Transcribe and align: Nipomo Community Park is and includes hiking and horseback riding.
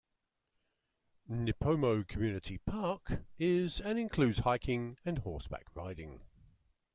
Nipomo 1.29 2.01
Community 2.07 2.57
Park 2.57 3.21
is 3.37 3.79
and 3.79 3.99
includes 3.99 4.39
hiking 4.39 4.97
and 5.05 5.19
horseback 5.19 5.67
riding. 5.75 6.21